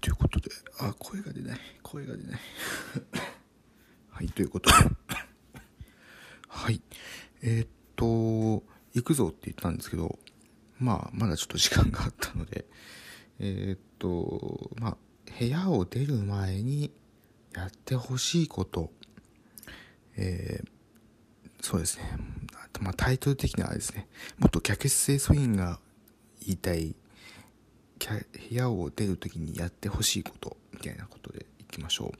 [0.00, 1.58] ということで、あ、声が出ない。
[1.82, 2.40] 声が出ない。
[4.08, 4.76] はい、ということで。
[6.48, 6.80] はい。
[7.42, 10.18] えー、っと、行くぞって言ったんですけど、
[10.78, 12.66] まあ、まだちょっと時間があったので、
[13.38, 14.96] えー、っと、まあ、
[15.38, 16.92] 部屋を出る前に
[17.54, 18.92] やってほしいこと、
[20.16, 20.68] えー、
[21.60, 22.04] そうですね。
[22.80, 24.08] まあ、タイトル的にはですね、
[24.38, 25.78] もっと客室清掃員が
[26.40, 26.96] 言いたい
[28.08, 32.18] 部屋を出るときにやってほしいことみたいなことでいきましょう。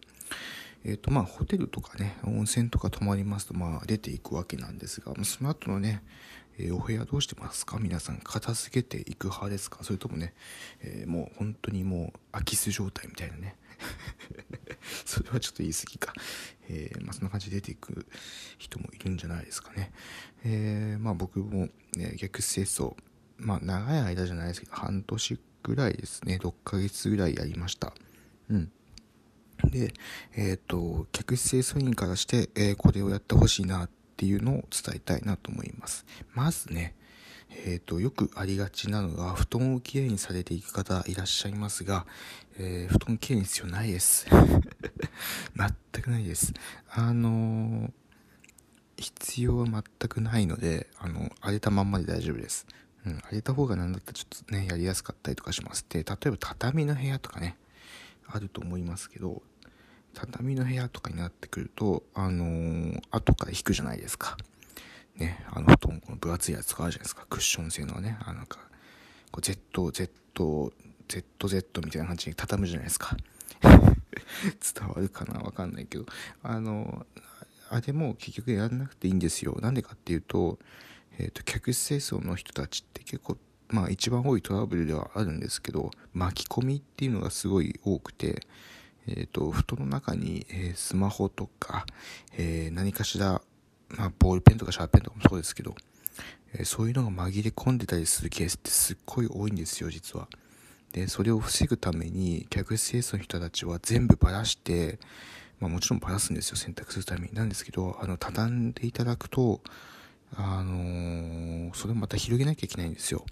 [0.85, 6.03] えっ、ー、とまあホテルとかね温泉とか泊まりますとまあ出ていくわけなんですがその後のね、
[6.59, 7.79] えー、お部屋どうしてますか？
[7.79, 9.85] 皆さん片付けていく派ですか？
[9.85, 10.35] それともね、
[10.81, 13.57] えー、もう本当にもう空き巣状態みたいなね。
[15.07, 16.13] それはちょっと言い過ぎか、
[16.69, 18.07] えまあ、そんな感じで出ていく
[18.59, 19.91] 人もいるんじゃないですかね、
[20.45, 22.95] えまあ僕も、ね、逆清掃
[23.39, 27.93] まあ長い間じゃないですけど半年ぐらいですね、6ヶ月ぐらいやりました。
[28.51, 28.71] うん。
[29.65, 29.93] で、
[30.35, 36.07] えっ、ー、と、客室清掃員からして、えー、これをやってほしいなっていうのを伝えたいなと思います。
[36.35, 36.95] まずね、
[37.67, 42.07] えっ、ー、と、よくありがちなのが、布団をきれいにされていく方いらっしゃいますが、
[42.59, 44.27] え布団きれいに必要ないです。
[45.57, 46.53] 全くないです。
[46.91, 47.93] あの
[48.97, 52.67] 必要は全くないので、あの、荒れたまんまで大丈夫です。
[53.07, 55.87] うん、あげた方がなんだったらちょっとね、やりやすかったりとかします。
[55.89, 57.57] で、例えば畳の部屋とかね、
[58.27, 59.43] あると思いますけど、
[60.15, 64.37] 畳の部屋とかになってくると、あのー、後から引くじゃないですか。
[65.17, 67.27] ね、あの布団、この分厚いやつとかあるじゃないですか。
[67.29, 68.59] クッション性のね、あなんか、
[69.31, 70.73] こう Z、Z、
[71.09, 73.17] ZZ みたいな感じに畳むじゃないですか。
[73.61, 76.07] 伝わるかなわかんないけど、
[76.43, 77.07] あの、
[77.69, 79.57] あれも結局やらなくていいんですよ。
[79.61, 80.59] なんでかっていうと、
[81.21, 83.37] えーと、客室清掃の人たちって結構
[83.69, 88.41] まあ一番多いトラブルではあるんですけど巻き込みっていうのがすごい多くて、
[89.07, 91.85] えーと、布団の中に、えー、スマホとか、
[92.39, 93.43] えー、何かしら、
[93.91, 95.75] まあ、ボールペンとかシャーペンとかもそうですけど、
[96.55, 100.27] えー、そういうのが紛れ込んでたりするケースってすっごい多いんですよ実は。
[100.93, 104.99] でそれを防ぐために客室清掃の人たちは全部ばらして、
[105.61, 109.61] まあ、もちろんばらすんですよ洗濯するためになんですけどあの畳んでいただくと
[110.37, 113.25] あのー、それをまた広げなきゃいけないんですよ。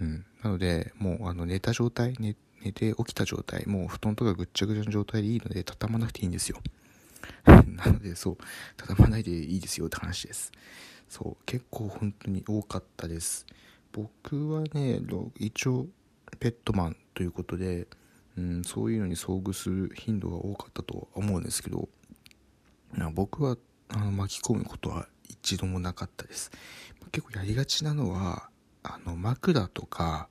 [0.00, 0.24] うん。
[0.42, 6.60] なので、もう、あの、寝た状態、寝、寝て起きた状態、もう布団とかぐっちゃぐちゃの状態でいいので、畳まなくていいんですよ。
[7.44, 8.38] なので、そう、
[8.76, 10.52] 畳まないでいいですよって話です。
[11.08, 13.46] そう、結構本当に多かったです。
[13.92, 15.00] 僕はね、
[15.38, 15.86] 一応、
[16.38, 17.88] ペットマンということで、
[18.38, 21.88] うん、そういうのに遭遇する頻度が多かったと思うんですけど、
[23.14, 23.56] 僕は
[23.88, 26.50] あの巻き込むことは一度もなかったです。
[27.12, 28.50] 結構やりがちなのは、
[28.82, 30.28] あの、枕とか、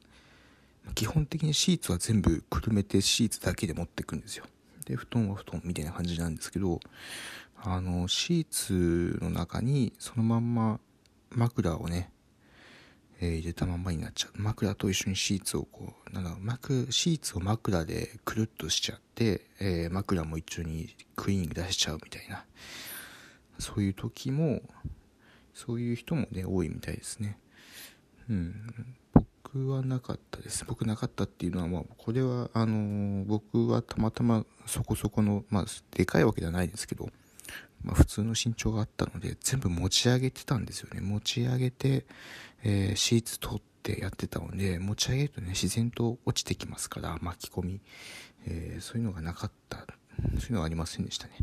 [0.95, 4.45] 基本的にシーツは全部くるめてシーツだけで持ってくんですよ。
[4.85, 6.79] で、布団は布団みたいな感じなんですけど、
[7.57, 10.79] あの、シーツの中にそのまんま
[11.29, 12.11] 枕をね、
[13.21, 14.41] えー、入れたまんまになっちゃう。
[14.41, 22.45] 枕と一緒にシーツをこう、なんだろう、枕、シーツを枕でくるっとしちゃって、えー、枕も一緒にクリーニング出しちゃうみたいな。
[23.59, 24.61] そういう時も、
[25.53, 27.37] そういう人もね、多いみたいですね。
[28.29, 28.73] うん。
[29.43, 30.63] 僕はなかったです。
[30.65, 37.09] 僕なかったっていうのは、まあ、これは、あのー、僕はたまたまそこそこの、まあ、でかいわけではないですけど、
[37.83, 41.01] まあ、普通の身長があったので、全部持ち上げてたんですよね。
[41.01, 42.05] 持ち上げて、
[42.63, 47.81] えー、シーツ取ってやってたので、持ち上げるとね、自然と落ちてきますから、巻き込み。
[48.45, 49.77] えー、そういうのがなかった。
[49.77, 51.33] そういうのはありませんでしたね。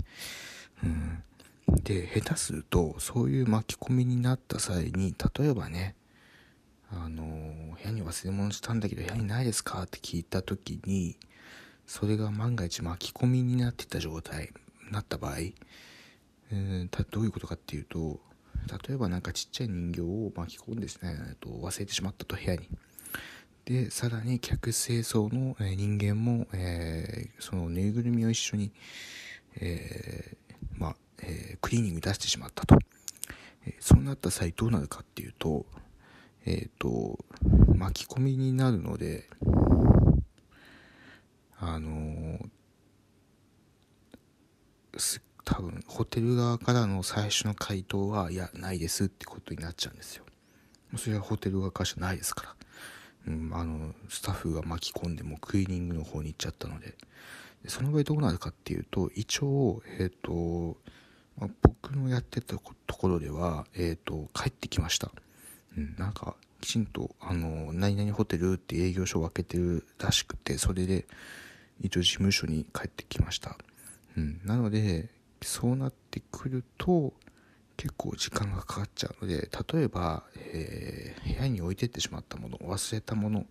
[1.87, 5.95] で、下手すると、そういう巻き込みになった際に、例えばね、
[6.91, 11.17] あの、部屋に忘れ物したんだけど部屋にないですかって聞いた時に、
[11.87, 18.21] それが万が一巻き込みになってた状態に、なった場合、えー、どういうことかっていうと、
[18.89, 22.69] 例えばなんかちっちゃい人形を巻き込んでしないと忘れてしまったと部屋に。
[23.65, 28.73] で、さらに客清掃の人間も、えー、そのぬいぐるみを一緒に、
[29.57, 30.36] え、
[31.67, 32.79] クリーニング出してしまったと。
[33.67, 35.67] え、そうなった際どうなるかっていうと、
[36.45, 37.19] えっ、ー、と、
[37.75, 39.29] 巻き込みになるので、
[41.59, 42.39] あの
[45.45, 50.25] 多分ホテル側からの最初の回答は、いや、ないですってことになっちゃうんですよ。
[50.97, 52.55] それはホテル側からじゃないですから。
[53.27, 56.95] うん、あの、スタッフが巻き込んでもクリーニングの方に行っちゃったので。
[57.65, 60.77] でその場合どうなるかっていうと、一応、えっ、ー、と、
[61.39, 62.61] ま、僕のやってたと
[62.97, 65.11] ころでは、えっ、ー、と、帰ってきました。
[65.77, 71.07] うん、なんか、きちんと、あの、何々ホテルって営業所を分けてるらしくて、それで、
[71.81, 73.57] 一応事務所に帰ってきました。
[74.17, 74.41] うん。
[74.45, 75.11] なので、
[75.43, 77.13] そうなってくると、
[77.77, 83.47] 結構時間がかかっちゃうので、例えば、えー、部屋に置いてってしまったもの、忘れたもの、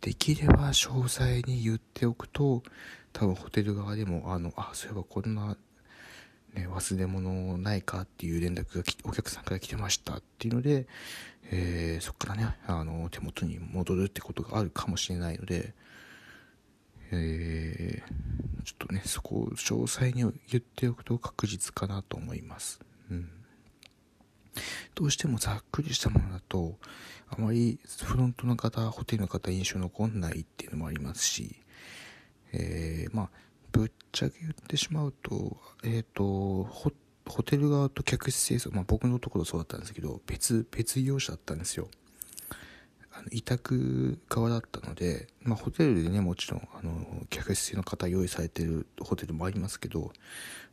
[0.00, 2.62] できれば詳細に言っておくと、
[3.12, 5.56] 多分ホテル側でも、あの、あ、そういえばこんな、
[6.54, 10.86] ね、忘れ物ないかっていう連絡がお客さんから来てましたっていうので、
[11.50, 15.74] えー、そっからね、あの、手元に戻るってことがあるかもしれないので、
[17.10, 22.80] えー、ちょっとね、そこを詳細に言っておくと確実かなと思います。
[23.10, 23.28] うん。
[24.94, 26.78] どうしてもざっくりしたものだと、
[27.28, 31.56] あまりフロントの方、ホテルの方印象残んないっていうのもありますし、
[32.52, 33.30] えー、まあ、
[34.14, 41.88] ちゃけ言ってしまうと、えっ、ー、と、ホテル側と客室清掃、まあ僕のところそうだったんですけど、別、別業者だったんですよ。
[43.16, 50.12] あの委託側だったので、まあ、ホテルでねもちろんあの客室の方用意されてるホテルもありますけど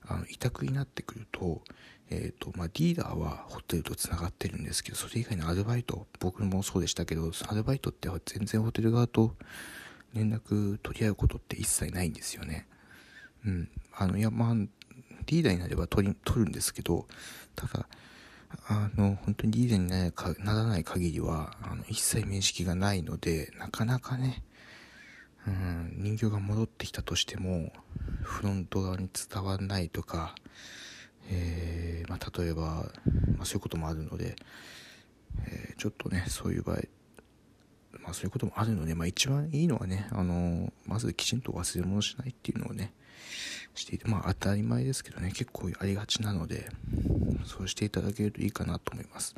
[0.08, 1.62] あの委託になってくると,、
[2.10, 9.36] えーとまあ、リーダーはホテルとつながってるんですけどそれ以外のアルバイト僕もそうでしたけどアルバイトって全然ホテル側と
[10.16, 12.68] 連絡取り合うことって一切ないんですよね。
[13.46, 13.70] うん。
[13.94, 14.54] あの、いや、まあ、
[15.28, 17.08] リーダーになれば取り、取るんですけど、
[17.56, 17.88] ただ、
[18.68, 24.44] あの、本当にリーダーになかならない限りは、あの、一切面識がないので、なかなかね、
[25.48, 27.72] うん、人形が戻ってきたとしても、
[28.22, 30.36] フロント側に伝わらないとか、
[31.30, 32.92] えー、まあ、例えば、
[33.38, 34.36] まあ、そういうこともあるので、
[35.48, 36.82] えー、ちょっとね、そういう場合、
[38.00, 42.94] まあそういうこともあるので、まあ一番いいのはね、あの、まずきちんと忘れ物しないっていうのをね、
[43.76, 46.70] していて、まあ当たり前ですけどね、結構ありがちなので、
[47.46, 49.36] そうしていただけるといいかなと思います。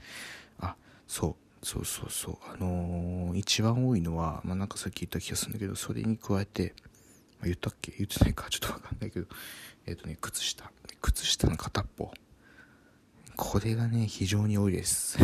[0.59, 0.75] あ、
[1.07, 6.73] そう、そうそうそう、あのー、一番多いのは、まあなんかさっき言った気がするんだけど、それに加えて、
[7.39, 7.93] まあ、言ったっけ？
[7.97, 9.27] 言ってないかちょっとわかんないけど、
[9.85, 10.71] えっ、ー、とね、靴下。
[11.01, 12.11] 靴下の片っぽ。
[13.35, 15.17] これがね、非常に多いです。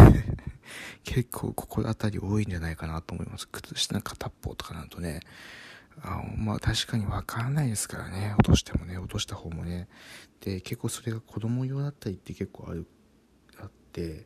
[1.04, 3.48] 結構こあたり多いんじゃないかなと思います。
[3.48, 5.22] 靴下の片っぽとかなるとね、
[6.02, 8.34] あまあ確かにわからないですからね。
[8.40, 9.88] 落としてもね、落とした方もね。
[10.42, 12.88] で、結構それが子供用だったりって結構ある、
[13.62, 14.26] あって、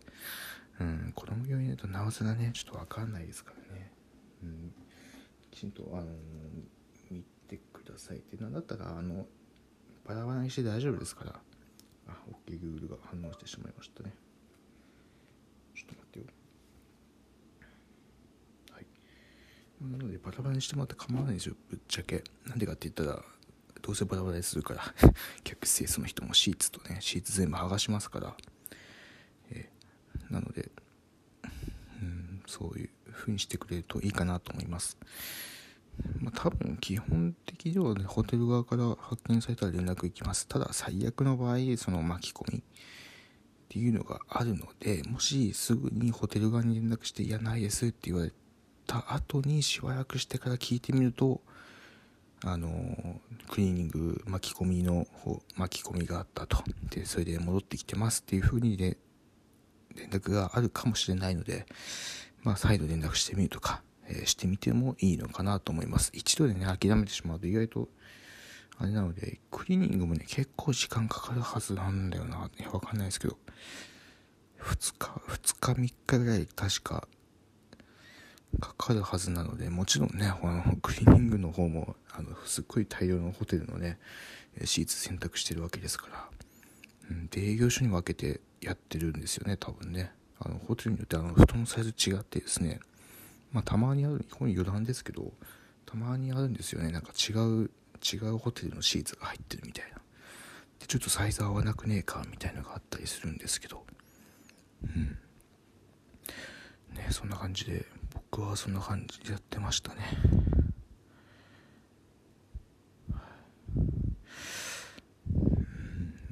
[0.79, 3.91] うん、子供用になるとなおさらね、ちょっとわかんないですからね。
[4.43, 4.73] うん、
[5.51, 6.05] きちんと、あの、
[7.09, 8.37] 見てくださいって。
[8.37, 9.25] なんだったら、あの、
[10.05, 11.39] バラバラにして大丈夫ですから。
[12.07, 12.17] あ、
[12.47, 14.13] OK、Google が反応してしまいましたね。
[15.75, 16.25] ちょっと待ってよ。
[18.71, 18.85] はい。
[19.81, 21.55] なのでバラバラにしてもらって構わないんですよ。
[21.69, 22.23] ぶっちゃけ。
[22.45, 23.23] なんでかって言ったら
[23.83, 24.81] どうせバラバラにするから
[25.43, 28.37] 客室清掃の人もシーツとねシーツ全部剥がしますから、
[29.49, 30.71] えー、なので
[32.01, 34.97] うんそういう風にしてくれるといいかなと思います。
[36.19, 40.47] まあ、多分基本的にはねホテル側から発見されたら連絡行きます。
[40.47, 42.63] ただ最悪の場合その巻き込み。
[43.73, 48.31] っていうのがあるのでもしすぐにホテル側に連絡して「いやないです」って言われ
[48.85, 51.41] た後にしばらくしてから聞いてみると
[52.45, 56.63] あのクリーニング巻き込みの方巻き込みがあったと。
[56.91, 58.97] でそれで戻ってきてますっていう風にね
[59.95, 61.65] 連絡があるかもしれないので
[62.43, 66.11] まあ再度連絡してみるとか、えー、してみてもいいのかなと思います。
[66.13, 67.89] 一度でね諦めてしまうと意外と
[68.77, 72.49] あれなのでクリーニングもね結構時間かかるはずなんだよな。
[72.71, 73.37] わかんないですけど。
[74.59, 77.07] 2日2日3日ぐらい確か
[78.59, 83.97] かかるはずなので、もちろんね、あの、クリーニングの方も、あの、すっごい大量のホテルのね、
[84.63, 86.29] シーツ選択してるわけですから、
[87.09, 90.11] うん、で、営業所に分けてやってるんですよね、多分ね。
[90.39, 92.79] あの、ホテルによってあの、布団のサイズ違ってですね、
[93.51, 95.33] まあ、たまにある、こに余談ですけど、
[95.85, 97.71] たまにあるんですよね、なんか違う、
[98.03, 99.97] 違うホテルのシーツが入ってるみたいな。
[100.79, 103.85] で、ちょっとサイズ合わなくねえか、みたいなのがあったりするんですけど、
[104.83, 105.17] うん。
[106.95, 107.85] ね、そんな感じで、
[108.33, 110.01] 僕はそんな感じでやってましたね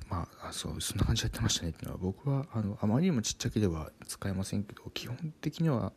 [0.09, 5.93] まあそうそんな感じでやってましたねっていうのは僕はあのあまりにもちっちゃければ使えませんけど基本的には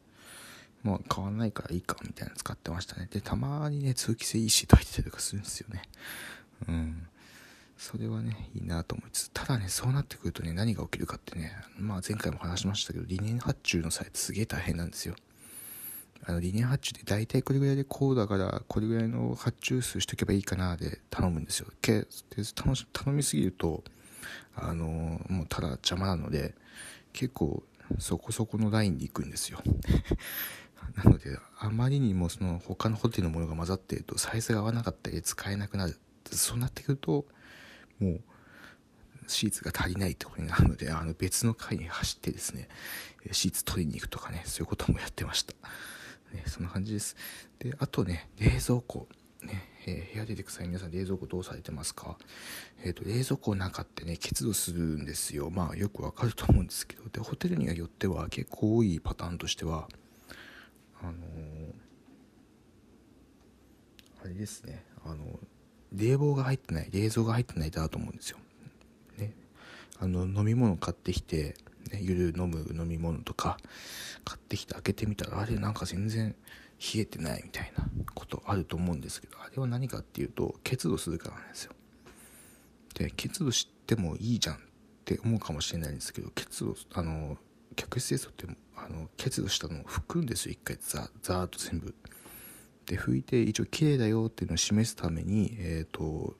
[0.85, 5.83] まあ変わらないからいいかみたいな使ってましたねでたまにね通気性いいシート入ってたりとかするんですよね
[6.69, 7.07] うん
[7.77, 15.17] それはね、いいなと思いつつ、ただね、そうなってくるとね、何が起きるかってね、まあ前回も話しましたけど、リネン発注の際すげえ大変なんですよ。
[16.25, 21.67] あの、リネン発注で大体これぐらいでこうだから、これぐらいの発注数しとけばいいかなで頼むんですよ。
[21.83, 22.07] け
[22.55, 23.83] 頼頼みすぎると、
[24.57, 26.55] あのもうただ邪魔なので、
[27.13, 27.63] 結構
[27.99, 29.61] そこそこのラインで行くんですよ。
[30.97, 35.99] なのであまりにもその他のホテルのものが混ざっているとサイズが合わなかったり使えなくなる。
[36.31, 37.27] そうなってくると
[38.01, 38.21] もう
[39.27, 42.69] シーツが足りないってことになるのであの別の階に走ってですね
[43.33, 45.55] シーツ取りに行くとかねそういうこともやってました、
[46.35, 47.17] ね、そんな感じです。
[47.59, 49.09] であとね冷蔵庫。
[49.43, 50.69] ね、えー、部屋出てくさい。
[50.69, 52.17] 皆さん冷蔵庫どうされてますか？
[52.83, 55.51] えっ、ー、と冷蔵庫の中ってね結露するんですよ。
[55.51, 57.03] まあよくわかると思うんですけど。
[57.13, 59.87] でホテルにはよっては結構多いパターンとしては
[61.05, 61.75] あのー、
[64.25, 64.85] あれですね。
[65.05, 65.39] あの
[65.93, 68.39] 冷房が入ってない冷蔵が入ってないだと思うんですよ。
[69.19, 69.35] ね。
[70.01, 71.57] あの飲み物買ってきて、
[71.93, 73.59] ね、ゆる飲む飲み物とか
[74.25, 76.35] 買ってきて開けてみたらあれなんか全然
[76.81, 81.73] 冷えてないみたいなことあると思うんですけどあれは何かっていうと結露するからなんですよ。
[82.95, 84.59] で結露してもいいじゃんっ
[85.05, 87.37] て思うかもしれないんですけど結露あの
[87.75, 90.53] 客室清掃ってあの結露したのを拭くんですよ。
[90.53, 91.95] 一回ザザーッと全部。
[92.87, 96.35] で拭いて一応綺麗だよっていうのを示すためにえっ、ー、と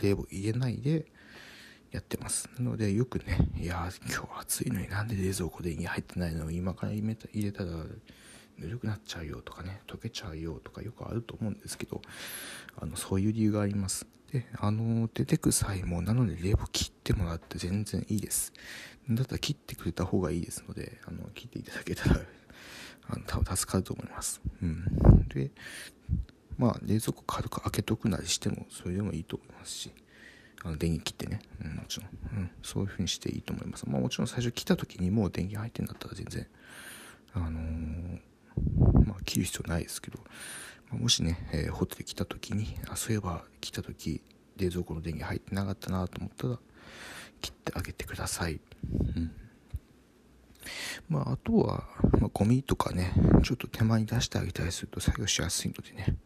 [0.00, 1.06] 冷房入れないで
[1.90, 2.48] やってます。
[2.58, 7.70] なのでよくねいや今日暑いのになんで冷蔵庫で入ってないの今から入れたら
[8.58, 12.00] ぬるくなっちゃうよとかね溶けちゃうよとかよくあると思うんですけど
[12.80, 14.06] あのそういう理由があります。
[14.32, 18.52] であの出てく際もなので冷房切ってもらって全然いいです。
[19.10, 22.20] だったら切ってくれた方がいいですのであの切っていただけたら
[23.08, 24.40] あの助かると思います。
[24.62, 25.28] うん。
[25.28, 25.50] で
[26.56, 29.92] まあ冷蔵庫軽く開けとくなりしてもそれでもいいと思いますし
[30.62, 33.88] あの電源切ってね、うん、もちろん、うん、そういう風にしていいと思います。
[33.88, 36.46] まあもちろん最初来た時にもう電源入ってんだったら全然
[37.34, 38.20] あのー
[39.06, 40.18] まあ、切る必要ないですけど、
[40.90, 44.22] まあ、もしね、えー、ホテル来た時にあそういえば来た時
[44.56, 46.58] 冷蔵庫の電源入ってなかったなと思ったら
[47.40, 48.60] 切ってあげてください、
[48.92, 49.32] うん。
[51.08, 51.84] まあ、あとは、
[52.20, 56.16] まあ、ゴミとかねちょっと手間に出してあげたりすると作業しやすいのでね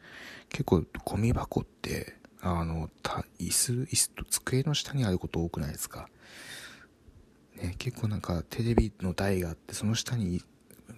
[0.48, 2.90] 結構ゴミ箱ってあの
[3.38, 6.08] 椅子椅子と机の下にあること多くないですか？
[7.56, 10.42] ね、結構なんかテレビの台があってその下に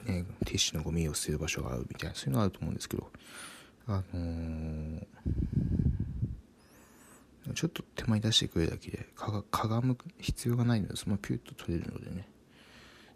[0.09, 3.11] ね、ティッシュのゴミを捨てる場所があるみたいなそういうのがあると思うんですけど
[3.87, 5.05] あのー、
[7.55, 12.29] ちょっと手前に出してくれるだけでかかがむ必要がないのでそのままピュッと取れるのでね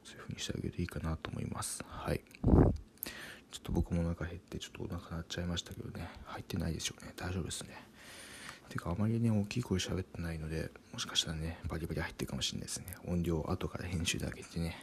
[0.04, 1.84] そういう風にしてあげるといいかなと思います。
[1.86, 2.20] はい。
[3.52, 7.12] ちょっと僕もお腹減ってちょっとお腹鳴っちゃいましたけどね入ってないでしょうね。
[7.16, 7.68] 大丈夫ですね。
[8.68, 12.86] てかあまりね大きい声喋ってないのでもしかしたらねバリバリ入ってるかもしれないですね。
[13.06, 14.76] 音量後から編集で上げてね。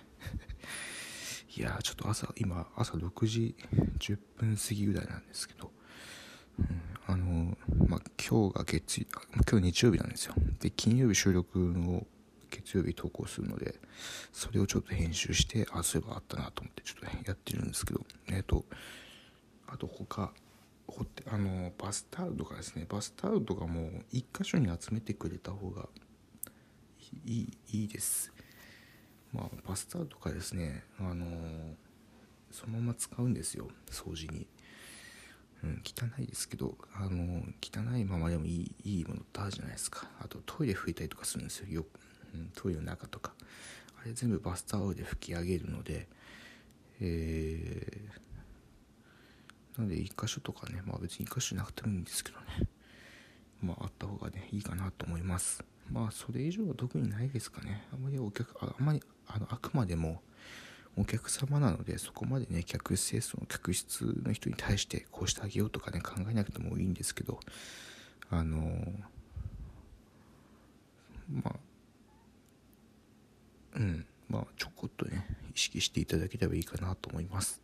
[1.59, 3.53] いやちょっと朝今朝6時
[3.97, 5.71] 10分過ぎぐらいなんですけど、
[6.57, 9.05] うん、あのまあ今日が月
[9.51, 10.35] 今日日曜日なんですよ。
[10.61, 12.07] で金曜日収録の
[12.49, 13.75] 月曜日投稿するので
[14.31, 18.63] それをちょっと編集してあそういえばあったなと思ってちょっとやってるんですけどえっ、ー、と
[19.67, 20.31] あと他
[20.87, 22.85] ほってあのバスタオルとかですね。
[22.87, 25.89] バスタオルとかも一箇所に集めてくれた方が
[27.25, 28.31] いいいいです。
[29.33, 31.27] まあ、バスタオルとかですね、あのー、
[32.51, 34.47] そのまま使うんですよ掃除に、
[35.63, 40.07] うん、汚いですけど、あのー、汚いままでもいいいいものってあるじゃないですか。
[40.19, 41.85] あとトイレ拭いたりとかするんですよよ、
[42.33, 43.33] うん、トイレの中とか。
[44.01, 46.07] あれ全部バスタオルで拭き上げるので
[47.01, 52.45] えー、なので1箇所とかねまあ別に1箇所なくてもいいんですけどね。
[53.61, 55.63] まああった方がねいいかなと思います。
[55.89, 57.85] まあそれ以上は特にないですかね。
[57.93, 60.21] あまりお客ああまりあのあくまでも
[60.97, 67.39] お客様なのでそこまでね客室清掃の客室の人に対してこうしてあげようとかね考えなくてもいいんですけど
[68.31, 68.59] あの
[71.31, 71.55] まあ
[73.75, 77.61] うんまあちょこっとね意識していただければいいかなと思います。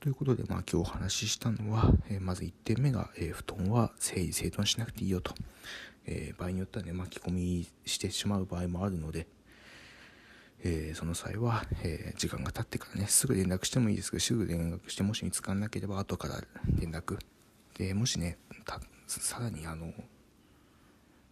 [0.00, 5.34] ということで、まあ、今日お話ししたのは、えー、まず1点目が、えー、布団は整理整頓しなくていいよと、
[6.06, 9.26] えー、場合によってはね巻き込みしてしまう場合もあるので、
[10.64, 16.42] えー、その際は、えー、時間が経ってからね、すぐ連絡してもいいですけど、すぐ連絡して、もし見つからなければ後から
[16.78, 17.18] 連絡。
[17.76, 18.38] で、もしね、
[19.06, 19.92] さらにあの、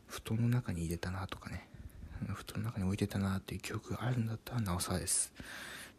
[0.06, 1.68] 布団の中に入れたなとかね、
[2.35, 5.33] 布団の中に置いてたなっていう記憶があるんだったらなおさらです。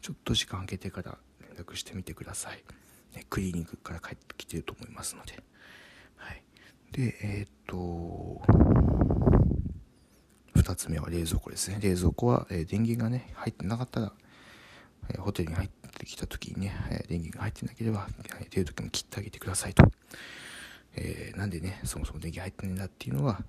[0.00, 2.64] ちょっと時間空けてから連絡してみてください。
[3.14, 5.42] ね、クリーニングから帰ってきてると思いますので。
[6.16, 6.42] はい。
[6.92, 8.42] で、えー、っと、
[10.68, 11.78] 2つ目は冷蔵庫ですね。
[11.80, 14.12] 冷蔵庫は、え、電源がね、入ってなかったら、
[15.08, 18.06] え、ホテルに入ってきた時にね、え電源が入ってなければ、
[18.38, 19.90] え出る時も切ってあげてくださいと。
[20.94, 23.42] えなんでね、そもそも電源入ってないんだっていうのは、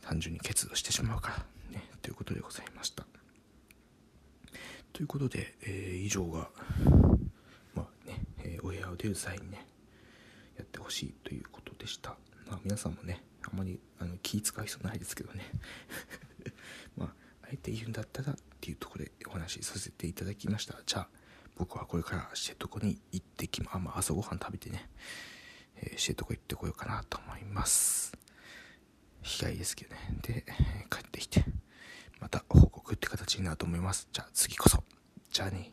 [0.00, 3.04] 単純に結露してしまうから、ね、ということでございました。
[4.94, 6.48] ということで、え以上が、
[7.74, 7.86] まあ
[8.62, 9.66] お部屋を出る際にね
[10.56, 12.16] やってほしいということでした
[12.48, 15.44] まあ皆さんもねあんまりあの気使う必要ないですけどね。
[16.96, 20.80] まああえて言うんだったらっていうところでお話しさせていただきました。
[20.86, 21.08] じゃあ
[21.56, 24.88] 僕はこれから知床に行ってきまあ、まあ、朝ごはん食べてね、
[25.76, 28.12] えー、知床行ってこようかなと思います。
[29.22, 30.00] 日帰りですけどね。
[30.22, 30.44] で
[30.90, 31.44] 帰ってきて
[32.20, 34.08] また報告って形になると思います。
[34.12, 34.82] じゃあ次こそ。
[35.30, 35.72] じゃあね。